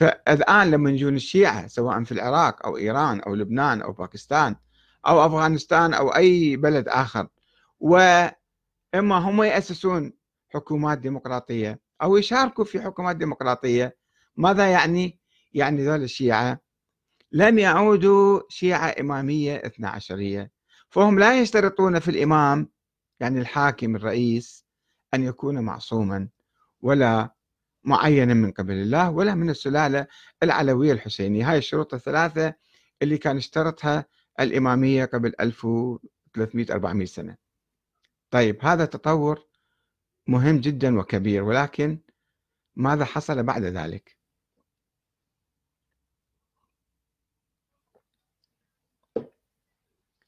فالآن 0.00 0.70
لما 0.70 0.90
يجون 0.90 1.16
الشيعة 1.16 1.66
سواء 1.66 2.04
في 2.04 2.12
العراق 2.12 2.66
أو 2.66 2.76
إيران 2.76 3.20
أو 3.20 3.34
لبنان 3.34 3.82
أو 3.82 3.92
باكستان 3.92 4.56
أو 5.06 5.26
أفغانستان 5.26 5.94
أو 5.94 6.08
أي 6.08 6.56
بلد 6.56 6.88
آخر 6.88 7.28
وإما 7.80 9.18
هم 9.18 9.42
يأسسون 9.42 10.12
حكومات 10.48 10.98
ديمقراطية 10.98 11.80
أو 12.02 12.16
يشاركوا 12.16 12.64
في 12.64 12.80
حكومات 12.80 13.16
ديمقراطية 13.16 13.96
ماذا 14.36 14.66
يعني؟ 14.66 15.20
يعني 15.52 15.86
ذول 15.86 16.02
الشيعة 16.02 16.60
لم 17.32 17.58
يعودوا 17.58 18.40
شيعة 18.48 18.94
إمامية 19.00 19.56
اثنا 19.56 19.88
عشرية 19.88 20.50
فهم 20.88 21.18
لا 21.18 21.40
يشترطون 21.40 21.98
في 21.98 22.10
الإمام 22.10 22.68
يعني 23.20 23.40
الحاكم 23.40 23.96
الرئيس 23.96 24.66
أن 25.14 25.22
يكون 25.24 25.60
معصوما 25.60 26.28
ولا 26.80 27.39
معينا 27.84 28.34
من 28.34 28.52
قبل 28.52 28.74
الله 28.74 29.10
ولا 29.10 29.34
من 29.34 29.50
السلالة 29.50 30.06
العلوية 30.42 30.92
الحسينية. 30.92 31.50
هاي 31.50 31.58
الشروط 31.58 31.94
الثلاثة 31.94 32.54
اللي 33.02 33.18
كان 33.18 33.36
اشترطها 33.36 34.04
الإمامية 34.40 35.04
قبل 35.04 35.32
1300-400 35.40 37.04
سنة. 37.04 37.36
طيب 38.30 38.64
هذا 38.64 38.84
تطور 38.84 39.46
مهم 40.26 40.60
جدا 40.60 40.98
وكبير 40.98 41.42
ولكن 41.42 41.98
ماذا 42.76 43.04
حصل 43.04 43.42
بعد 43.42 43.62
ذلك؟ 43.62 44.16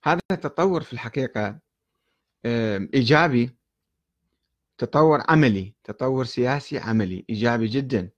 هذا 0.04 0.20
التطور 0.32 0.82
في 0.82 0.92
الحقيقة 0.92 1.60
إيجابي 2.94 3.56
تطور 4.82 5.22
عملي 5.28 5.74
تطور 5.84 6.24
سياسي 6.24 6.78
عملي 6.78 7.24
إيجابي 7.30 7.66
جدا. 7.66 8.10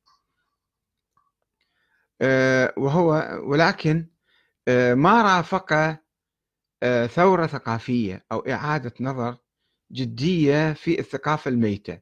آه، 2.23 2.75
وهو 2.77 3.41
ولكن 3.43 4.07
آه، 4.69 4.95
ما 4.95 5.23
رافق 5.23 5.73
آه، 6.83 7.07
ثورة 7.07 7.47
ثقافية 7.47 8.25
أو 8.33 8.39
إعادة 8.39 8.95
نظر 9.01 9.37
جدية 9.93 10.73
في 10.73 10.99
الثقافة 11.01 11.49
الميتة. 11.49 12.01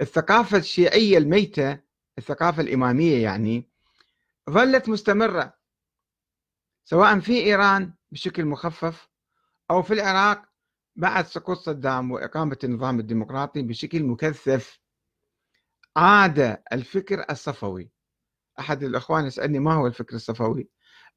الثقافة 0.00 0.58
الشيعية 0.58 1.18
الميتة 1.18 1.78
الثقافة 2.18 2.62
الإمامية 2.62 3.22
يعني 3.22 3.70
ظلت 4.50 4.88
مستمرة 4.88 5.54
سواء 6.84 7.20
في 7.20 7.32
إيران 7.32 7.94
بشكل 8.12 8.44
مخفف 8.44 9.08
أو 9.70 9.82
في 9.82 9.94
العراق 9.94 10.51
بعد 10.96 11.26
سقوط 11.26 11.58
صدام 11.58 12.10
وإقامة 12.10 12.58
النظام 12.64 13.00
الديمقراطي 13.00 13.62
بشكل 13.62 14.04
مكثف. 14.04 14.80
عاد 15.96 16.62
الفكر 16.72 17.24
الصفوي. 17.30 17.90
أحد 18.58 18.82
الإخوان 18.82 19.26
يسألني 19.26 19.58
ما 19.58 19.74
هو 19.74 19.86
الفكر 19.86 20.16
الصفوي؟ 20.16 20.68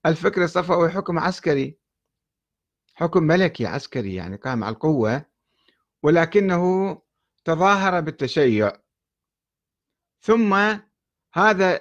الفكر 0.05 0.43
الصفوي 0.43 0.89
حكم 0.89 1.19
عسكري. 1.19 1.79
حكم 2.93 3.23
ملكي 3.23 3.65
عسكري 3.65 4.15
يعني 4.15 4.35
قام 4.35 4.63
على 4.63 4.73
القوة 4.73 5.25
ولكنه 6.03 7.01
تظاهر 7.45 8.01
بالتشيع. 8.01 8.71
ثم 10.21 10.53
هذا 11.33 11.79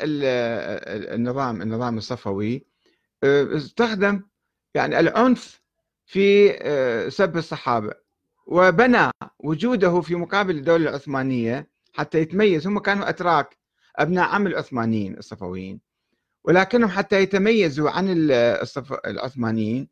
النظام 1.14 1.62
النظام 1.62 1.98
الصفوي 1.98 2.66
آه، 3.24 3.56
استخدم 3.56 4.22
يعني 4.74 5.00
العنف 5.00 5.63
في 6.06 6.50
آه، 6.62 7.08
سب 7.08 7.36
الصحابة 7.36 7.94
وبنى 8.46 9.10
وجوده 9.38 10.00
في 10.00 10.14
مقابل 10.14 10.56
الدولة 10.56 10.88
العثمانية 10.90 11.68
حتى 11.92 12.18
يتميز. 12.18 12.66
هم 12.66 12.78
كانوا 12.78 13.08
أتراك 13.08 13.58
أبناء 13.96 14.28
عم 14.28 14.46
العثمانيين 14.46 15.18
الصفويين 15.18 15.80
ولكنهم 16.44 16.90
حتى 16.90 17.22
يتميزوا 17.22 17.90
عن 17.90 18.04
العثمانيين. 19.06 19.88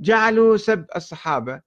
جعلوا 0.00 0.56
سب 0.56 0.86
الصحابة 0.96 1.60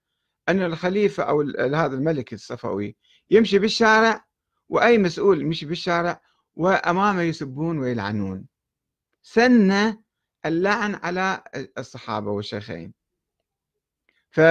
أن 0.50 0.62
الخليفة 0.62 1.24
أو 1.24 1.42
هذا 1.60 1.96
الملك 1.96 2.34
الصفوي 2.34 2.96
يمشي 3.32 3.60
بالشارع 3.60 4.26
وأي 4.70 4.98
مسؤول 4.98 5.42
يمشي 5.42 5.66
بالشارع 5.66 6.22
وأمامه 6.56 7.22
يسبون 7.22 7.80
ويلعنون. 7.80 8.46
سن 9.24 9.98
اللعن 10.46 10.96
على 10.96 11.44
الصحابة 11.78 12.32
والشيخين. 12.32 12.97
ف 14.32 14.42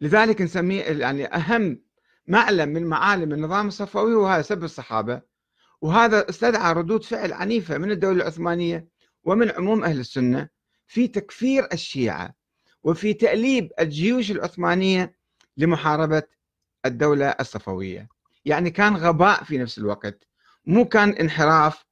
لذلك 0.00 0.42
نسميه 0.42 0.82
يعني 0.82 1.26
أهم 1.26 1.82
معلم 2.26 2.68
من 2.68 2.84
معالم 2.84 3.32
النظام 3.32 3.68
الصفوي 3.68 4.14
هو 4.14 4.26
هذا 4.26 4.42
سب 4.42 4.64
الصحابة. 4.64 5.22
وهذا 5.80 6.28
استدعى 6.30 6.72
ردود 6.72 7.04
فعل 7.04 7.32
عنيفة 7.32 7.78
من 7.78 7.90
الدولة 7.90 8.22
العثمانية 8.22 8.88
ومن 9.24 9.50
عموم 9.50 9.84
أهل 9.84 10.00
السنة 10.00 10.48
في 10.86 11.08
تكفير 11.08 11.68
الشيعة 11.72 12.34
وفي 12.82 13.14
تأليب 13.14 13.72
الجيوش 13.80 14.30
العثمانية 14.30 15.16
لمحاربة 15.56 16.22
الدولة 16.86 17.26
الصفوية. 17.26 18.08
يعني 18.44 18.70
كان 18.70 18.96
غباء 18.96 19.44
في 19.44 19.58
نفس 19.58 19.78
الوقت. 19.78 20.28
مو 20.66 20.84
كان 20.84 21.10
انحراف 21.10 21.84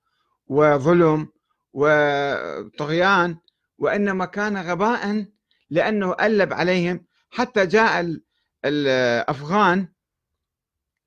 وظلم 0.47 1.29
وطغيان 1.73 3.37
وإنما 3.79 4.25
كان 4.25 4.57
غباء 4.57 5.27
لأنه 5.71 6.17
ألب 6.21 6.53
عليهم. 6.53 7.07
حتى 7.31 7.67
جاء 7.67 8.21
الأفغان 8.65 9.89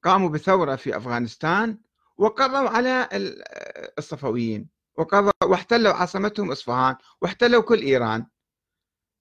قاموا 0.03 0.29
بثورة 0.29 0.75
في 0.75 0.97
أفغانستان 0.97 1.77
وقضوا 2.17 2.69
على 2.69 3.09
الصفويين 3.97 4.69
وقضوا 4.97 5.31
واحتلوا 5.43 5.93
عاصمتهم 5.93 6.51
إصفهان 6.51 6.95
واحتلوا 7.21 7.61
كل 7.61 7.79
إيران. 7.81 8.25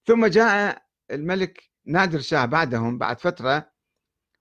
ثم 0.06 0.26
جاء 0.26 0.82
الملك 1.10 1.70
نادر 1.86 2.20
شاه 2.20 2.44
بعدهم 2.44 2.98
بعد 2.98 3.18
فترة 3.18 3.72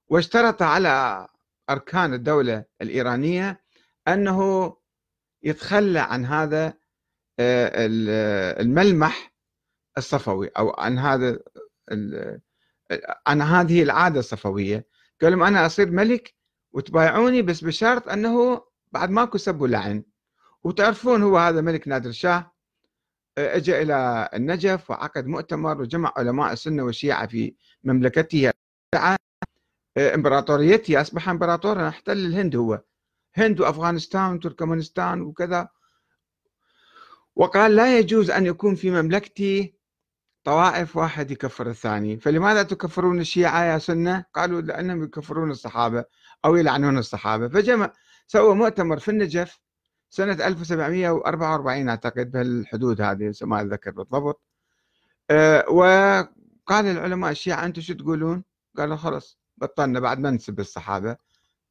واشترط 0.07 0.62
على 0.62 1.28
أركان 1.69 2.13
الدولة 2.13 2.66
الإيرانية 2.81 3.62
أنه 4.07 4.72
يتخلى 5.44 6.00
عن 6.00 6.25
هذا 6.25 6.73
آه، 7.39 7.72
الملمح 8.62 9.31
الصفوي 9.97 10.47
أو 10.47 10.69
عن 10.69 11.00
هذا 11.00 11.40
عن 13.28 13.41
هذه 13.41 13.84
العادة 13.84 14.19
الصفوية. 14.19 14.88
قال 15.22 15.31
لهم 15.31 15.44
أنا 15.44 15.66
أصير 15.66 15.91
ملك 15.91 16.34
وتبايعوني 16.74 17.41
بس 17.41 17.63
بشرط 17.63 18.09
أنه 18.09 18.63
بعد 18.91 19.09
ماكو 19.09 19.38
سب 19.38 19.62
ولعن. 19.62 20.03
وتعرفون 20.63 21.24
هو 21.24 21.38
هذا 21.38 21.62
ملك 21.62 21.88
نادر 21.88 22.12
شاه 22.12 22.51
اجى 23.38 23.81
إلى 23.81 24.30
النجف 24.34 24.91
وعقد 24.91 25.28
مؤتمر 25.28 25.81
وجمع 25.81 26.13
علماء 26.18 26.53
السنة 26.53 26.84
والشيعة 26.84 27.28
في 27.28 27.56
مملكته. 27.84 28.51
امبراطوريته 29.97 31.01
أصبح 31.01 31.30
امبراطورا 31.30 31.88
احتل 31.88 32.18
الهند 32.18 32.56
هو. 32.56 32.81
هند 33.35 33.59
وأفغانستان 33.59 34.34
وتركمانستان 34.34 35.22
وكذا. 35.22 35.69
وقال 37.35 37.75
لا 37.75 38.00
يجوز 38.00 38.31
أن 38.31 38.46
يكون 38.46 38.75
في 38.75 38.91
مملكتي 38.91 39.75
طوائف 40.44 40.97
واحد 40.97 41.31
يكفر 41.31 41.69
الثاني. 41.69 42.19
فلماذا 42.19 42.63
تكفرون 42.63 43.19
الشيعة 43.19 43.63
يا 43.63 43.78
سنة؟ 43.78 44.25
قالوا 44.34 44.62
لأنهم 44.62 45.03
يكفرون 45.03 45.52
الصحابة 45.52 46.06
أو 46.46 46.56
يلعنون 46.56 46.97
الصحابة. 46.97 47.47
فجمع 47.50 47.94
سوى 48.28 48.56
مؤتمر 48.56 49.00
في 49.00 49.12
النجف 49.12 49.59
سنة 50.09 50.47
1744 50.47 51.90
أعتقد 51.90 52.31
بهالحدود 52.31 53.01
هذه 53.01 53.34
ما 53.41 53.62
أتذكر 53.62 53.91
بالضبط. 53.91 54.41
أه 55.30 55.69
وقال 55.69 56.85
العلماء 56.85 57.31
الشيعة 57.31 57.66
أنتم 57.66 57.81
شو 57.81 57.94
تقولون؟ 57.94 58.44
قالوا 58.78 58.96
خلص 58.96 59.40
بطلنا 59.57 60.00
بعد 60.00 60.19
ما 60.19 60.31
نسب 60.31 60.59
الصحابة. 60.59 61.18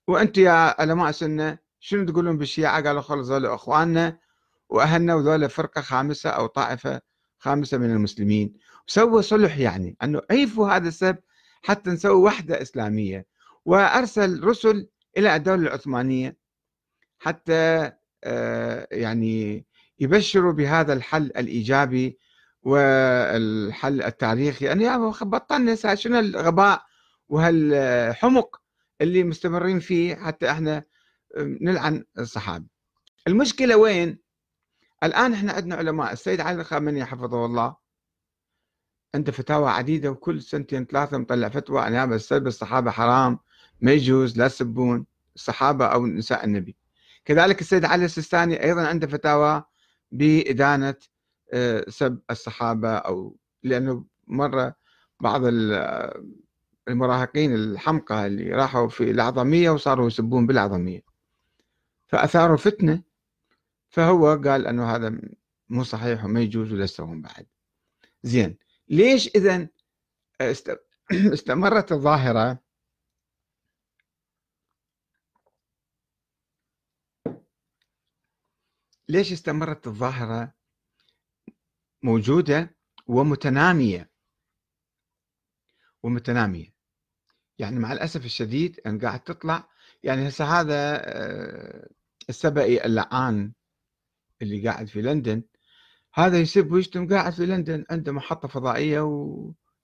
وأنتم 0.06 0.42
يا 0.42 0.80
علماء 0.80 1.08
السنة 1.08 1.58
شنو 1.80 2.04
تقولون 2.06 2.38
بالشيعة؟ 2.38 2.82
قالوا 2.86 3.00
خلص 3.02 3.28
ذول 3.28 3.46
أخواننا 3.46 4.18
وأهلنا 4.68 5.14
وذول 5.14 5.50
فرقة 5.50 5.80
خامسة 5.80 6.30
أو 6.30 6.46
طائفة 6.46 7.00
خامسة 7.38 7.78
من 7.78 7.90
المسلمين. 7.90 8.54
وسوى 8.90 9.22
صلح 9.22 9.58
يعني 9.58 9.96
أنه 10.02 10.22
عيفوا 10.30 10.68
هذا 10.68 10.88
السب 10.88 11.16
حتى 11.62 11.90
نسوي 11.90 12.22
وحدة 12.22 12.62
إسلامية 12.62 13.26
وأرسل 13.64 14.44
رسل 14.44 14.88
إلى 15.18 15.36
الدولة 15.36 15.62
العثمانية 15.62 16.36
حتى 17.18 17.92
آه، 18.24 18.88
يعني 18.92 19.66
يبشروا 19.98 20.52
بهذا 20.52 20.92
الحل 20.92 21.22
الإيجابي 21.24 22.18
والحل 22.62 24.02
التاريخي. 24.02 24.64
يعني 24.64 24.88
بطلنا 25.22 25.94
شنو 25.94 26.18
الغباء 26.18 26.82
وهالحمق 27.28 28.60
اللي 29.00 29.24
مستمرين 29.24 29.80
فيه 29.80 30.14
حتى 30.14 30.50
إحنا 30.50 30.84
نلعن 31.36 32.04
الصحابة. 32.18 32.66
المشكلة 33.28 33.76
وين؟ 33.76 34.18
الآن 35.02 35.32
إحنا 35.32 35.52
عندنا 35.52 35.74
علماء 35.76 36.12
السيد 36.12 36.40
علي 36.40 36.60
الخامنئي 36.60 37.04
حفظه 37.04 37.44
الله 37.44 37.79
عنده 39.14 39.32
فتاوى 39.32 39.70
عديدة 39.70 40.10
وكل 40.10 40.42
سنتين 40.42 40.84
ثلاثة 40.86 41.18
مطلع 41.18 41.48
فتوى 41.48 41.86
أن 41.86 41.94
هذا 41.94 42.14
السب 42.14 42.46
الصحابة 42.46 42.90
حرام 42.90 43.38
ما 43.80 43.92
يجوز 43.92 44.38
لا 44.38 44.48
تسبون 44.48 45.06
الصحابة 45.36 45.86
أو 45.86 46.06
نساء 46.06 46.44
النبي. 46.44 46.76
كذلك 47.24 47.60
السيد 47.60 47.84
علي 47.84 48.04
السيستاني 48.04 48.64
أيضا 48.64 48.86
عنده 48.86 49.06
فتاوى 49.06 49.64
بإدانة 50.12 50.94
آه، 51.52 51.84
سب 51.88 52.20
الصحابة 52.30 52.94
أو 52.94 53.36
لأنه 53.62 54.04
مرة 54.26 54.74
بعض 55.20 55.42
المراهقين 56.88 57.54
الحمقى 57.54 58.26
اللي 58.26 58.50
راحوا 58.50 58.88
في 58.88 59.10
الأعظمية 59.10 59.70
وصاروا 59.70 60.06
يسبون 60.06 60.46
بالأعظمية 60.46 61.02
فأثاروا 62.08 62.56
فتنة 62.56 63.02
فهو 63.90 64.40
قال 64.44 64.66
أنه 64.66 64.94
هذا 64.94 65.20
مو 65.68 65.82
صحيح 65.82 66.24
وما 66.24 66.40
يجوز 66.40 66.72
ولا 66.72 67.20
بعد. 67.20 67.46
زين. 68.22 68.56
ليش 68.90 69.28
إذا 69.28 69.68
استمرت 71.34 71.92
الظاهرة؟ 71.92 72.58
ليش 79.08 79.32
استمرت 79.32 79.86
الظاهرة 79.86 80.54
موجودة 82.02 82.76
ومتنامية؟ 83.06 84.10
ومتنامية. 86.02 86.74
يعني 87.58 87.78
مع 87.78 87.92
الأسف 87.92 88.24
الشديد 88.24 88.80
أن 88.86 88.98
قاعد 89.00 89.20
تطلع 89.20 89.68
يعني 90.02 90.28
هسه 90.28 90.44
هذا 90.60 91.00
آه، 91.04 91.88
السبئي 92.28 92.84
اللعان 92.84 93.52
اللي 94.42 94.68
قاعد 94.68 94.86
في 94.86 95.02
لندن 95.02 95.42
هذا 96.26 96.38
يسب 96.38 96.72
ويشتم. 96.72 97.08
قاعد 97.08 97.32
في 97.32 97.46
لندن 97.46 97.84
عنده 97.90 98.12
محطة 98.12 98.48
فضائية 98.48 99.00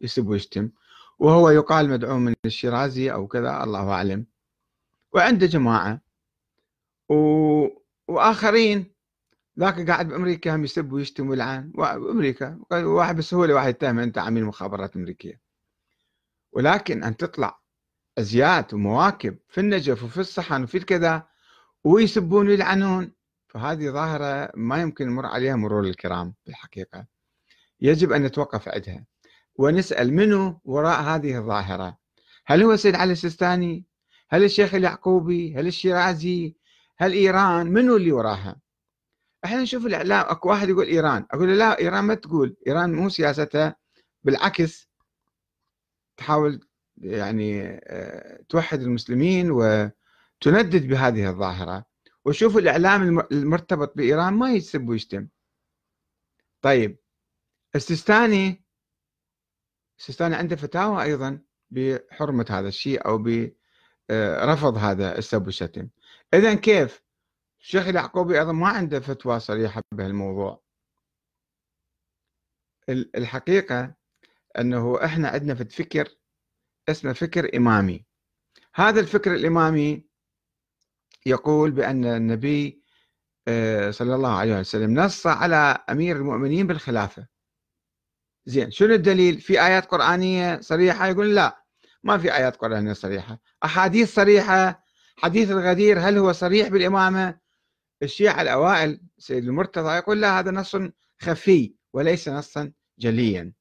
ويسب 0.01 0.27
ويشتم. 0.27 0.71
وهو 1.19 1.51
يقال 1.51 1.91
مدعو 1.91 2.19
من 2.19 2.35
الشيرازي 2.45 3.13
أو 3.13 3.27
كذا 3.27 3.65
الله 3.65 3.91
أعلم. 3.91 4.27
وعنده 5.13 5.47
جماعة. 5.47 6.01
و... 7.09 7.15
وآخرين 8.09 8.95
ذاك 9.59 9.91
قاعد 9.91 10.09
بأمريكا 10.09 10.55
هم 10.55 10.65
يسب 10.65 10.93
ويشتم 10.93 11.29
ويلعن. 11.29 11.73
بأمريكا 11.75 12.59
واحد 12.71 13.17
بسهولة 13.17 13.55
واحد 13.55 13.69
يتهم 13.69 13.99
أنت 13.99 14.19
عميل 14.19 14.45
مخابرات 14.45 14.97
أمريكية. 14.97 15.41
ولكن 16.53 17.05
أن 17.05 17.17
تطلع 17.17 17.61
أزيات 18.19 18.75
ومواكب 18.75 19.39
في 19.49 19.61
النجف 19.61 20.03
وفي 20.03 20.21
الصحن 20.21 20.63
وفي 20.63 20.79
الكذا 20.79 21.29
ويسبون 21.85 22.49
ويلعنون. 22.49 23.16
فهذه 23.57 23.91
ظاهرة 23.91 24.53
ما 24.55 24.81
يمكن 24.81 25.07
نمر 25.07 25.27
عليها 25.27 25.57
مرور 25.57 25.85
الكرام 25.85 26.35
بالحقيقة 26.47 27.07
يجب 27.81 28.13
أن 28.13 28.23
نتوقف 28.23 28.69
عندها. 28.69 29.05
ونسأل 29.55 30.13
منو 30.13 30.61
وراء 30.65 31.03
هذه 31.03 31.39
الظاهرة؟ 31.39 31.99
هل 32.47 32.63
هو 32.63 32.77
سيد 32.77 32.95
علي 32.95 33.13
السيستاني؟ 33.13 33.85
هل 34.29 34.45
الشيخ 34.45 34.75
اليعقوبي؟ 34.75 35.55
هل 35.55 35.67
الشيرازي؟ 35.67 36.57
هل 36.99 37.13
إيران؟ 37.13 37.67
منو 37.67 37.97
اللي 37.97 38.13
وراها؟ 38.13 38.57
إحنا 39.45 39.63
نشوف 39.63 39.87
الإعلام 39.87 40.27
أكو 40.29 40.49
واحد 40.49 40.69
يقول 40.69 40.87
إيران. 40.87 41.27
أقول 41.31 41.49
له 41.49 41.55
لا 41.55 41.79
إيران 41.79 42.05
ما 42.05 42.15
تقول. 42.15 42.57
إيران 42.67 42.93
مو 42.93 43.09
سياستها 43.09 43.77
بالعكس 44.25 44.89
تحاول 46.17 46.61
يعني 46.97 47.63
آه، 47.85 48.43
توحد 48.49 48.81
المسلمين 48.81 49.51
وتندد 49.51 50.89
بهذه 50.89 51.29
الظاهرة. 51.29 51.96
وشوفوا 52.27 52.61
الإعلام 52.61 53.21
المرتبط 53.33 53.97
بإيران 53.97 54.33
ما 54.33 54.53
يسب 54.53 54.89
ويشتم. 54.89 55.29
طيب 56.63 56.99
السيستاني 57.75 58.65
السيستاني 59.99 60.35
عنده 60.35 60.57
فتاوى 60.57 61.03
أيضا 61.03 61.41
بحرمة 61.71 62.47
هذا 62.51 62.69
الشيء 62.69 63.07
أو 63.07 63.19
برفض 63.19 64.77
هذا 64.77 65.19
السب 65.19 65.47
والشتم. 65.47 65.89
اذا 66.35 66.55
كيف؟ 66.55 67.03
الشيخ 67.61 67.87
اليعقوبي 67.89 68.39
أيضا 68.39 68.53
ما 68.53 68.69
عنده 68.69 69.01
فتوى 69.01 69.41
صريحة 69.41 69.83
بهالموضوع. 69.95 70.63
الحقيقة 72.89 73.95
أنه 74.59 75.05
إحنا 75.05 75.29
عندنا 75.29 75.55
في 75.55 75.65
فكر 75.65 76.09
اسمه 76.89 77.13
فكر 77.13 77.57
إمامي. 77.57 78.07
هذا 78.75 79.01
الفكر 79.01 79.35
الإمامي 79.35 80.07
يقول 81.27 81.71
بأن 81.71 82.05
النبي 82.05 82.83
آه، 83.49 83.91
صلى 83.91 84.15
الله 84.15 84.37
عليه 84.37 84.61
وسلم 84.61 85.01
نص 85.01 85.27
على 85.27 85.79
أمير 85.91 86.17
المؤمنين 86.17 86.67
بالخلافة. 86.67 87.27
زين 88.47 88.71
شنو 88.71 88.95
الدليل؟ 88.95 89.41
في 89.41 89.63
آيات 89.67 89.87
قرآنية 89.87 90.61
صريحة؟ 90.61 91.07
يقول 91.07 91.35
لا 91.35 91.63
ما 92.03 92.19
في 92.19 92.35
آيات 92.35 92.57
قرآنية 92.57 92.93
صريحة. 92.93 93.39
أحاديث 93.65 94.15
صريحة؟ 94.15 94.85
حديث 95.17 95.51
الغدير 95.51 96.01
هل 96.01 96.19
هو 96.19 96.33
صريح 96.33 96.69
بالإمامة؟ 96.69 97.39
الشيعة 98.03 98.43
الأوائل 98.43 99.01
سيد 99.19 99.45
المرتضى 99.45 99.97
يقول 99.97 100.21
لا 100.21 100.39
هذا 100.39 100.51
نص 100.51 100.77
خفي 101.21 101.75
وليس 101.93 102.29
نصا 102.29 102.73
جليا. 102.99 103.53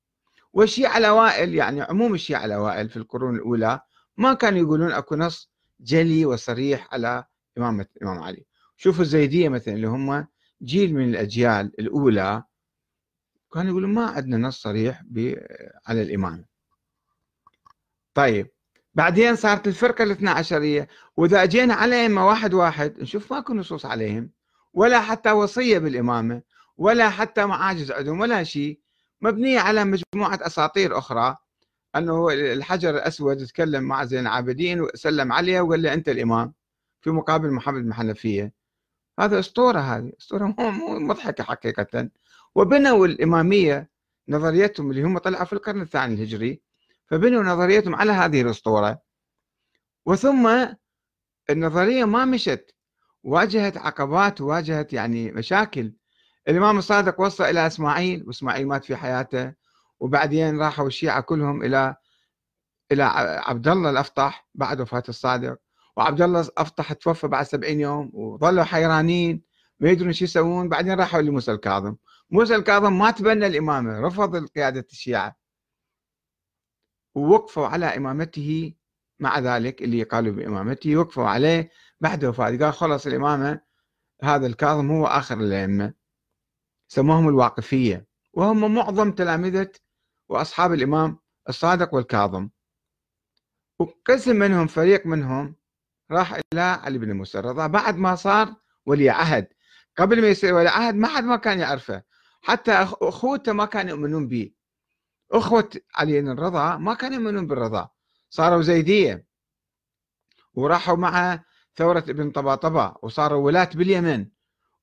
والشيعة 0.54 0.98
الأوائل 0.98 1.56
يعني 1.56 1.82
عموم 1.82 2.14
الشيعة 2.14 2.46
الأوائل 2.46 2.90
في 2.90 2.98
القرون 2.98 3.36
الأولى 3.36 3.82
ما 4.18 4.34
كانوا 4.34 4.60
يقولون 4.60 4.92
أكو 4.92 5.16
نص 5.16 5.52
جلي 5.80 6.26
وصريح 6.26 6.94
على 6.94 7.24
إمامة 7.58 7.86
الإمام 7.98 8.24
علي. 8.24 8.46
شوفوا 8.78 9.02
الزيدية 9.04 9.50
مثلا 9.50 9.74
اللي 9.74 9.88
هم 9.88 10.28
جيل 10.64 10.94
من 10.94 11.10
الأجيال 11.10 11.72
الأولى 11.80 12.44
كانوا 13.54 13.72
يقولون 13.72 13.94
ما 13.94 14.06
عندنا 14.06 14.38
نص 14.48 14.62
صريح 14.62 15.04
على 15.88 16.02
الإمامة 16.02 16.46
طيب 18.14 18.48
بعدين 18.94 19.36
صارت 19.36 19.68
الفرقة 19.68 20.04
الاثنى 20.04 20.30
عشرية 20.30 20.88
وإذا 21.18 21.44
أجينا 21.44 21.74
على 21.74 22.02
أئمة 22.02 22.28
واحد 22.28 22.54
واحد 22.54 23.00
نشوف 23.02 23.34
ماكو 23.34 23.54
نصوص 23.54 23.86
عليهم 23.86 24.32
ولا 24.74 25.02
حتى 25.02 25.32
وصية 25.32 25.78
بالإمامة 25.78 26.42
ولا 26.78 27.10
حتى 27.10 27.46
معاجز 27.46 27.92
عندهم 27.92 28.20
ولا 28.20 28.44
شيء. 28.44 28.80
مبنية 29.22 29.60
على 29.60 29.86
مجموعة 29.86 30.40
أساطير 30.42 30.98
أخرى. 30.98 31.38
أنه 31.96 32.30
الحجر 32.30 32.90
الأسود 32.90 33.46
تكلم 33.46 33.84
مع 33.84 34.06
زين 34.06 34.20
العابدين 34.20 34.82
وسلم 34.82 35.34
عليه 35.34 35.62
وقال 35.62 35.82
له 35.82 35.94
أنت 35.94 36.10
الإمام. 36.10 36.54
في 37.06 37.12
مقابل 37.12 37.52
محمد 37.52 37.84
بن 37.84 37.94
حنفية 37.94 38.54
هذا 39.20 39.40
أسطورة 39.40 39.80
هذه 39.80 40.12
أسطورة 40.20 40.46
مو 40.46 41.00
مضحكة 41.00 41.44
حقيقة. 41.44 42.10
وبنوا 42.56 43.06
الإمامية 43.06 43.90
نظريتهم 44.30 44.92
اللي 44.92 45.04
هم 45.04 45.18
طلعوا 45.18 45.46
في 45.46 45.54
القرن 45.54 45.82
الثاني 45.82 46.14
الهجري 46.14 46.62
فبنوا 47.08 47.44
نظريتهم 47.44 47.96
على 47.96 48.12
هذه 48.12 48.42
الأسطورة. 48.42 49.02
وثم 50.06 50.68
النظرية 51.50 52.06
ما 52.06 52.26
مشت 52.26 52.76
واجهت 53.24 53.78
عقبات 53.78 54.42
وواجهت 54.42 54.94
يعني 54.94 55.32
مشاكل. 55.32 55.94
الإمام 56.48 56.78
الصادق 56.78 57.22
وصى 57.22 57.50
إلى 57.50 57.68
إسماعيل 57.68 58.24
وإسماعيل 58.28 58.68
مات 58.68 58.86
في 58.86 58.96
حياته. 58.96 59.54
وبعدين 60.00 60.60
راحوا 60.60 60.88
الشيعة 60.88 61.22
كلهم 61.22 61.64
إلى 61.64 61.96
إلى 62.92 63.04
عبد 63.46 63.68
الله 63.68 63.90
الأفطح 63.90 64.48
بعد 64.56 64.82
وفاة 64.82 65.04
الصادق. 65.10 65.65
وعبد 65.98 66.22
الله 66.22 66.42
الأفطح 66.42 66.94
توفى 66.94 67.28
بعد 67.28 67.46
سبعين 67.46 67.80
يوم 67.80 68.12
وظلوا 68.14 68.64
حيرانين 68.64 69.44
ما 69.80 69.90
يدرون 69.90 70.14
شو 70.14 70.26
يسوون. 70.26 70.70
بعدين 70.70 71.00
راحوا 71.00 71.22
لموسى 71.22 71.52
الكاظم. 71.52 71.96
موسى 72.30 72.56
الكاظم 72.56 72.98
ما 72.98 73.12
تبنى 73.12 73.48
الإمامة 73.48 74.00
رفض 74.00 74.46
قيادة 74.48 74.88
الشيعة 74.92 75.36
ووقفوا 77.16 77.68
على 77.68 77.86
إمامته 77.86 78.74
مع 79.20 79.40
ذلك 79.40 79.82
اللي 79.82 80.04
قالوا 80.04 80.34
بإمامته. 80.34 80.98
وقفوا 80.98 81.28
عليه 81.28 81.72
بعد 82.02 82.26
وفاته 82.26 82.66
قال 82.66 82.74
خلص 82.74 83.08
الإمامة 83.08 83.62
هذا 84.24 84.48
الكاظم 84.48 84.92
هو 84.92 85.06
آخر 85.06 85.40
الأئمة. 85.40 85.94
سموهم 86.88 87.30
الواقفية. 87.30 88.08
وهم 88.34 88.76
معظم 88.76 89.12
تلامذة 89.12 89.72
وأصحاب 90.30 90.74
الإمام 90.74 91.20
الصادق 91.50 91.94
والكاظم. 91.94 92.50
وقسم 93.80 94.36
منهم 94.36 94.68
فريق 94.68 95.06
منهم 95.06 95.56
راح 96.12 96.40
إلى 96.54 96.62
علي 96.62 96.98
بن 96.98 97.12
موسى 97.12 97.40
الرضا 97.40 97.68
بعد 97.68 97.98
ما 97.98 98.16
صار 98.16 98.56
ولي 98.86 99.10
عهد. 99.10 99.48
قبل 99.98 100.22
ما 100.22 100.28
يصير 100.28 100.54
ولي 100.54 100.70
عهد 100.70 100.96
ما 100.96 101.08
حد 101.08 101.24
ما 101.24 101.36
كان 101.36 101.60
يعرفه. 101.60 102.04
حتى 102.42 102.72
أخوته 103.02 103.54
ما 103.54 103.66
كانوا 103.66 103.90
يؤمنون 103.90 104.28
به. 104.28 104.52
أخوة 105.32 105.70
علي 105.96 106.22
بن 106.22 106.30
الرضا 106.30 106.78
ما 106.78 106.94
كانوا 106.94 107.18
يؤمنون 107.18 107.48
بالرضا. 107.48 107.90
صاروا 108.30 108.62
زيدية. 108.62 109.26
وراحوا 110.54 110.96
مع 110.96 111.44
ثورة 111.76 112.06
ابن 112.10 112.32
طباطبة 112.32 112.96
وصاروا 113.02 113.46
ولاة 113.46 113.70
باليمن. 113.76 114.28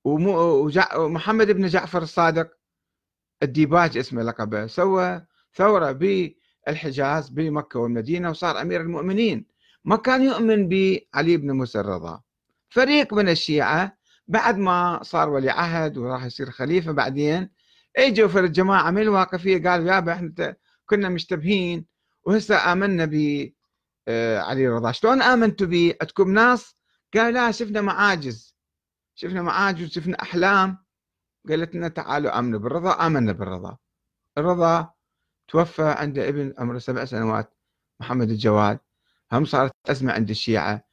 ومحمد 0.04 1.50
بن 1.50 1.66
جعفر 1.66 2.02
الصادق 2.02 2.50
الديباج 3.42 3.98
اسمه 3.98 4.22
لقبه. 4.22 4.66
سوى 4.66 5.26
ثورة 5.54 5.92
بالحجاز 5.92 7.28
بمكة 7.28 7.80
والمدينة 7.80 8.30
وصار 8.30 8.60
أمير 8.60 8.80
المؤمنين. 8.80 9.51
ما 9.84 9.96
كان 9.96 10.22
يؤمن 10.22 10.68
بعلي 10.68 11.36
بن 11.36 11.50
موسى 11.50 11.80
الرضا. 11.80 12.22
فريق 12.68 13.14
من 13.14 13.28
الشيعة 13.28 13.98
بعد 14.28 14.58
ما 14.58 15.00
صار 15.02 15.28
ولي 15.30 15.50
عهد 15.50 15.98
وراح 15.98 16.24
يصير 16.24 16.50
خليفة 16.50 16.92
بعدين 16.92 17.50
إجوا 17.96 18.28
في 18.28 18.38
الجماعة 18.38 18.90
من 18.90 19.02
الواقفية 19.02 19.68
قالوا 19.70 19.86
يابا 19.86 20.12
إحنا 20.12 20.56
كنا 20.86 21.08
مشتبهين 21.08 21.86
وهسه 22.24 22.72
آمنا 22.72 23.04
ب 23.04 23.14
آه، 24.08 24.38
علي 24.38 24.66
الرضا 24.68 24.92
شلون 24.92 25.22
آمنتوا 25.22 25.66
به 25.66 25.94
عندكم 26.00 26.32
ناس؟ 26.32 26.76
قال 27.14 27.34
لا 27.34 27.50
شفنا 27.50 27.80
معاجز. 27.80 28.56
شفنا 29.14 29.42
معاجز 29.42 29.88
شفنا 29.88 30.22
أحلام. 30.22 30.84
قالت 31.48 31.74
لنا 31.74 31.88
تعالوا 31.88 32.38
آمنوا 32.38 32.58
بالرضا 32.58 33.06
آمنا 33.06 33.32
بالرضا. 33.32 33.78
الرضا 34.38 34.90
توفى 35.48 35.82
عنده 35.82 36.28
ابن 36.28 36.54
عمره 36.58 36.78
سبع 36.78 37.04
سنوات 37.04 37.54
محمد 38.00 38.30
الجواد. 38.30 38.78
هم 39.32 39.44
صارت 39.44 39.72
أزمة 39.90 40.12
عند 40.12 40.30
الشيعة. 40.30 40.84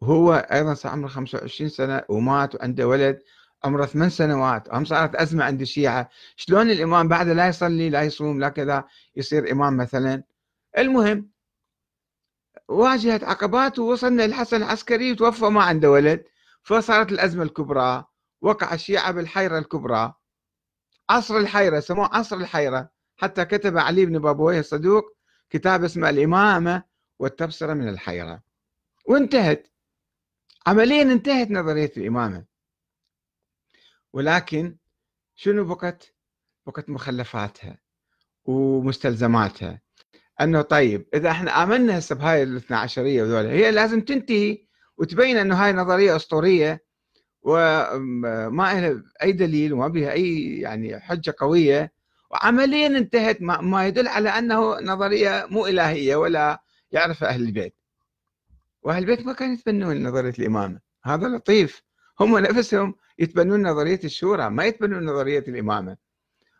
وهو 0.00 0.34
أيضا 0.34 0.74
صار 0.74 0.92
عمره 0.92 1.08
25 1.08 1.70
سنة 1.70 2.02
ومات 2.08 2.54
وعنده 2.54 2.88
ولد 2.88 3.22
عمره 3.64 3.86
ثمان 3.86 4.10
سنوات. 4.10 4.74
هم 4.74 4.84
صارت 4.84 5.14
أزمة 5.14 5.44
عند 5.44 5.60
الشيعة. 5.60 6.08
شلون 6.36 6.70
الإمام 6.70 7.08
بعد 7.08 7.28
لا 7.28 7.48
يصلي 7.48 7.90
لا 7.90 8.02
يصوم 8.02 8.40
لا 8.40 8.48
كذا 8.48 8.84
يصير 9.16 9.52
إمام 9.52 9.76
مثلا؟ 9.76 10.22
المهم 10.78 11.30
واجهت 12.68 13.24
عقبات 13.24 13.78
ووصلنا 13.78 14.22
للحسن 14.22 14.56
العسكري 14.56 15.12
وتوفى 15.12 15.44
ما 15.44 15.62
عنده 15.62 15.90
ولد. 15.90 16.24
فصارت 16.62 17.12
الأزمة 17.12 17.42
الكبرى. 17.42 18.04
وقع 18.40 18.74
الشيعة 18.74 19.12
بالحيرة 19.12 19.58
الكبرى. 19.58 20.14
عصر 21.10 21.36
الحيرة 21.36 21.80
سموه 21.80 22.16
عصر 22.16 22.36
الحيرة. 22.36 22.90
حتى 23.16 23.44
كتب 23.44 23.78
علي 23.78 24.06
بن 24.06 24.18
بابويه 24.18 24.60
الصدوق 24.60 25.04
كتاب 25.50 25.84
اسمه 25.84 26.10
الإمامة. 26.10 26.91
والتبصرة 27.22 27.74
من 27.74 27.88
الحيرة. 27.88 28.42
وانتهت. 29.06 29.68
عمليا 30.66 31.02
انتهت 31.02 31.50
نظرية 31.50 31.92
الإمامة. 31.96 32.44
ولكن 34.12 34.76
شنو 35.34 35.64
بقت؟ 35.64 36.14
بقت 36.66 36.90
مخلفاتها 36.90 37.78
ومستلزماتها. 38.44 39.80
أنه 40.40 40.62
طيب 40.62 41.08
إذا 41.14 41.30
إحنا 41.30 41.62
آمنا 41.62 41.98
هسه 41.98 42.14
بهاي 42.14 42.42
الاثنا 42.42 42.78
عشرية 42.78 43.22
وذولا 43.22 43.50
هي 43.50 43.70
لازم 43.70 44.00
تنتهي 44.00 44.66
وتبين 44.96 45.36
أنه 45.36 45.64
هاي 45.64 45.72
نظرية 45.72 46.16
أسطورية 46.16 46.84
وما 47.42 48.80
لها 48.80 49.02
أي 49.22 49.32
دليل 49.32 49.72
وما 49.72 49.88
بها 49.88 50.12
أي 50.12 50.58
يعني 50.60 51.00
حجة 51.00 51.34
قوية. 51.38 51.92
وعمليا 52.30 52.86
انتهت 52.86 53.42
ما 53.42 53.86
يدل 53.86 54.08
على 54.08 54.28
أنه 54.28 54.80
نظرية 54.80 55.46
مو 55.50 55.66
إلهية 55.66 56.16
ولا 56.16 56.62
يعرفها 56.92 57.28
أهل 57.28 57.42
البيت. 57.42 57.74
وأهل 58.82 58.98
البيت 58.98 59.26
ما 59.26 59.32
كانوا 59.32 59.54
يتبنون 59.54 60.08
نظرية 60.08 60.34
الإمامة. 60.38 60.80
هذا 61.04 61.28
لطيف. 61.28 61.82
هم 62.20 62.38
نفسهم 62.38 62.94
يتبنون 63.18 63.66
نظرية 63.68 64.00
الشورى 64.04 64.50
ما 64.50 64.64
يتبنون 64.64 65.04
نظرية 65.04 65.44
الإمامة. 65.48 65.96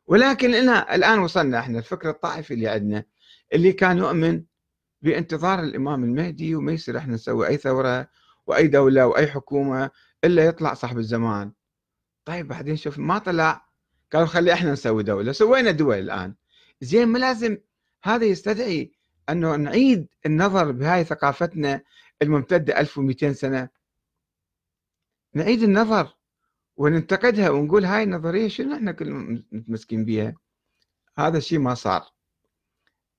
ولكن 0.07 0.51
لنا 0.51 0.95
الآن 0.95 1.19
وصلنا 1.19 1.59
إحنا 1.59 1.79
الفكر 1.79 2.11
الطائفي 2.11 2.55
اللي 2.55 2.69
عندنا 2.69 3.05
اللي 3.53 3.73
كان 3.73 3.99
يؤمن 3.99 4.43
بانتظار 5.03 5.61
الإمام 5.61 6.05
المهدي 6.05 6.55
وما 6.55 6.73
يصير 6.73 6.99
إحنا 6.99 7.15
نسوي 7.15 7.49
أي 7.49 7.57
ثورة 7.57 8.09
وأي 8.47 8.67
دولة 8.67 9.07
وأي 9.07 9.27
حكومة 9.27 9.91
إلا 10.25 10.45
يطلع 10.47 10.75
صاحب 10.75 10.99
الزمان. 10.99 11.53
طيب 12.25 12.49
بعدين 12.49 12.77
شوف 12.77 12.99
ما 12.99 13.19
طلع. 13.19 13.67
قالوا 14.13 14.27
خلي 14.27 14.53
إحنا 14.53 14.73
نسوي 14.73 15.03
دولة. 15.03 15.33
سوينا 15.33 15.71
دول 15.71 15.99
الآن. 15.99 16.35
زين 16.81 17.09
ما 17.09 17.19
لازم 17.19 17.59
هذا 18.03 18.25
يستدعي 18.25 18.93
أنه 19.29 19.57
نعيد 19.57 20.09
النظر 20.27 20.73
بهاي 20.73 21.05
ثقافتنا 21.05 21.83
الممتدة 22.23 22.81
1200 22.81 23.33
سنة. 23.33 23.69
نعيد 25.35 25.63
النظر 25.63 26.17
وننتقدها 26.77 27.51
ونقول 27.51 27.85
هاي 27.85 28.03
النظرية 28.03 28.49
شنو 28.49 28.75
إحنا 28.75 28.93
كلنا 28.93 29.43
متمسكين 29.53 30.05
بها 30.05 30.35
هذا 31.19 31.39
الشيء 31.39 31.59
ما 31.59 31.75
صار. 31.75 32.13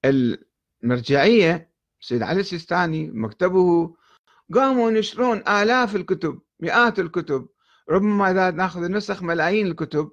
المرجعية 0.06 1.72
سيد 2.00 2.22
علي 2.22 2.40
السيستاني 2.40 3.12
مكتبه 3.12 3.96
قاموا 4.54 4.92
ينشرون 4.92 5.38
آلاف 5.48 5.96
الكتب 5.96 6.42
مئات 6.60 7.00
الكتب. 7.00 7.50
ربما 7.90 8.32
إذا 8.32 8.52
نأخذ 8.52 8.92
نسخ 8.92 9.24
ملايين 9.24 9.68
الكتب 9.68 10.12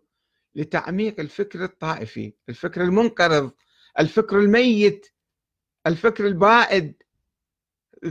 لتعميق 0.54 1.20
الفكر 1.20 1.64
الطائفي 1.64 2.35
الفكر 2.49 2.82
المنقرض 2.85 3.50
الفكر 3.99 4.38
الميت. 4.38 5.06
الفكر 5.87 6.26
البائد 6.26 6.94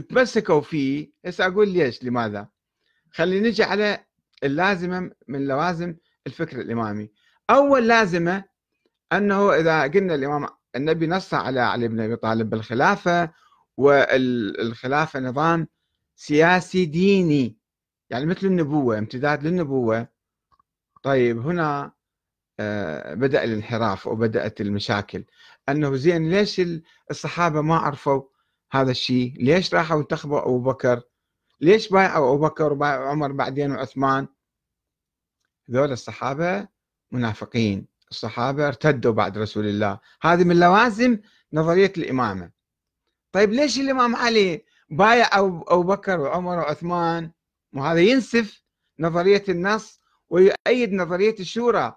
تمسكوا 0.08 0.60
فيه. 0.60 1.12
هسه 1.26 1.46
أقول 1.46 1.68
ليش 1.68 2.04
لماذا؟ 2.04 2.48
خلي 3.12 3.40
نجي 3.40 3.62
على 3.62 4.04
اللازمة 4.44 5.10
من 5.28 5.46
لوازم 5.46 5.96
الفكر 6.26 6.60
الإمامي. 6.60 7.10
أول 7.50 7.88
لازمة 7.88 8.44
أنه 9.12 9.54
إذا 9.54 9.82
قلنا 9.82 10.14
الإمام 10.14 10.46
النبي 10.76 11.06
نص 11.06 11.34
على 11.34 11.60
علي 11.60 11.88
بن 11.88 12.00
أبي 12.00 12.16
طالب 12.16 12.50
بالخلافة 12.50 13.32
والخلافة 13.76 15.20
نظام 15.20 15.68
سياسي 16.16 16.84
ديني 16.84 17.56
يعني 18.10 18.26
مثل 18.26 18.46
النبوة 18.46 18.98
امتداد 18.98 19.46
للنبوة. 19.46 20.08
طيب 21.02 21.38
هنا 21.38 21.92
آه، 22.60 23.14
بدأ 23.14 23.44
الانحراف 23.44 24.06
وبدأت 24.06 24.60
المشاكل. 24.60 25.24
أنه 25.70 25.96
زين 25.96 26.30
ليش 26.30 26.62
الصحابة 27.10 27.60
ما 27.60 27.76
عرفوا 27.76 28.22
هذا 28.72 28.90
الشيء؟ 28.90 29.34
ليش 29.36 29.74
راحوا 29.74 30.00
انتخبوا 30.00 30.40
أبو 30.40 30.58
بكر؟ 30.58 31.02
ليش 31.60 31.88
بايعوا 31.88 32.34
أبو 32.34 32.46
بكر 32.46 32.72
وبايعوا 32.72 33.08
عمر 33.08 33.32
بعدين 33.32 33.72
وعثمان؟ 33.72 34.28
ذول 35.70 35.92
الصحابة 35.92 36.68
منافقين. 37.10 37.86
الصحابة 38.10 38.68
ارتدوا 38.68 39.12
بعد 39.12 39.38
رسول 39.38 39.66
الله. 39.66 40.00
هذه 40.22 40.44
من 40.44 40.60
لوازم 40.60 41.18
نظرية 41.52 41.92
الإمامة. 41.98 42.50
طيب 43.32 43.52
ليش 43.52 43.80
الإمام 43.80 44.16
علي 44.16 44.64
بايع 44.90 45.38
أبو 45.38 45.82
بكر 45.82 46.20
وعمر 46.20 46.58
وعثمان؟ 46.58 47.30
وهذا 47.72 48.00
ينسف 48.00 48.62
نظرية 48.98 49.44
النص 49.48 50.00
ويؤيد 50.30 50.92
نظرية 50.92 51.34
الشورى. 51.40 51.96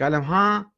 قال 0.00 0.14
ها 0.14 0.72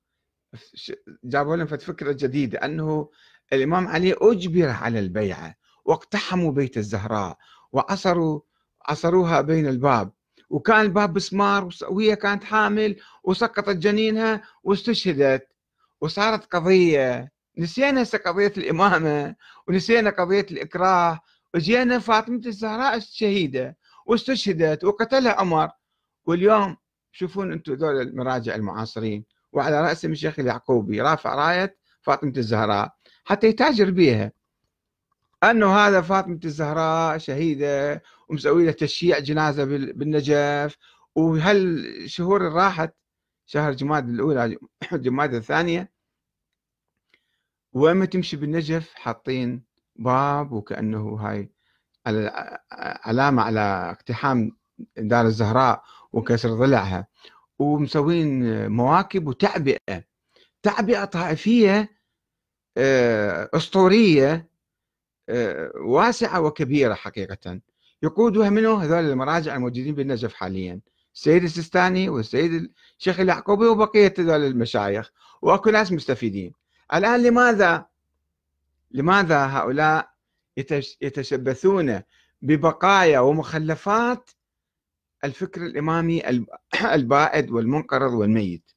جابوا 1.24 1.56
لهم 1.56 1.66
فكرة 1.66 2.12
جديدة 2.12 2.58
أنه 2.64 3.10
الإمام 3.52 3.88
علي 3.88 4.14
أجبر 4.20 4.68
على 4.68 4.98
البيعة 4.98 5.54
واقتحموا 5.84 6.52
بيت 6.52 6.76
الزهراء 6.76 7.38
وعصروا 7.72 8.40
عصروها 8.88 9.40
بين 9.40 9.66
الباب 9.66 10.12
وكان 10.50 10.80
الباب 10.80 11.12
بسمار 11.12 11.68
وهي 11.88 12.16
كانت 12.16 12.44
حامل 12.44 12.96
وسقطت 13.24 13.76
جنينها 13.76 14.42
واستشهدت 14.62 15.48
وصارت 16.00 16.44
قضية. 16.54 17.32
نسينا 17.58 18.02
هسه 18.02 18.18
قضية 18.18 18.52
الإمامة 18.56 19.36
ونسينا 19.68 20.10
قضية 20.10 20.46
الإكراه 20.50 21.20
وجينا 21.54 21.98
فاطمة 21.98 22.40
الزهراء 22.46 22.98
شهيدة 22.98 23.76
واستشهدت 24.06 24.84
وقتلها 24.84 25.32
عمر. 25.32 25.68
واليوم 26.26 26.76
شوفون 27.12 27.52
أنتم 27.52 27.72
ذول 27.72 28.00
المراجع 28.00 28.54
المعاصرين. 28.54 29.24
وعلى 29.56 29.80
رأسهم 29.82 30.12
الشيخ 30.12 30.38
اليعقوبي 30.38 31.00
رافع 31.00 31.34
راية 31.34 31.76
فاطمة 32.02 32.32
الزهراء 32.36 32.94
حتى 33.24 33.46
يتاجر 33.46 33.90
بها 33.90 34.32
أنه 35.44 35.76
هذا 35.76 36.00
فاطمة 36.00 36.40
الزهراء 36.44 37.18
شهيدة 37.18 38.02
ومسوي 38.28 38.66
له 38.66 38.72
تشييع 38.72 39.18
جنازة 39.18 39.64
بالنجف. 39.64 40.76
وهالشهور 41.14 42.42
راحت 42.42 42.94
شهر 43.46 43.72
جماد 43.72 44.08
الأولى 44.08 44.58
جماد 44.92 45.34
الثانية 45.34 45.92
وين 47.72 48.08
تمشي 48.08 48.36
بالنجف 48.36 48.94
حاطين 48.94 49.62
باب 49.96 50.52
وكأنه 50.52 51.16
هاي 51.20 51.50
علامة 53.04 53.42
على 53.42 53.60
اقتحام 53.90 54.56
دار 54.96 55.26
الزهراء 55.26 55.82
وكسر 56.12 56.54
ضلعها. 56.54 57.06
ومسوين 57.58 58.68
مواكب 58.68 59.26
وتعبئة 59.26 60.04
تعبئة 60.62 61.04
طائفية 61.04 61.96
آه، 62.78 63.50
أسطورية 63.54 64.48
آه، 65.28 65.72
واسعة 65.76 66.40
وكبيرة 66.40 66.94
حقيقة. 66.94 67.60
يقودها 68.02 68.50
منه 68.50 68.82
هذول 68.82 69.10
المراجع 69.10 69.56
الموجودين 69.56 69.94
بالنجف 69.94 70.34
حاليا. 70.34 70.80
السيد 71.14 71.44
السيستاني 71.44 72.08
والسيد 72.08 72.72
الشيخ 72.98 73.20
اليعقوبي 73.20 73.66
وبقية 73.66 74.14
هذول 74.18 74.44
المشايخ. 74.44 75.12
وأكو 75.42 75.70
ناس 75.70 75.92
مستفيدين. 75.92 76.52
الآن 76.94 77.22
لماذا 77.22 77.86
لماذا 78.90 79.46
هؤلاء 79.46 80.10
يتشبثون 81.00 82.02
ببقايا 82.42 83.20
ومخلفات 83.20 84.30
الفكر 85.26 85.66
الإمامي 85.66 86.22
البائد 86.94 87.50
والمنقرض 87.50 88.12
والميت. 88.14 88.70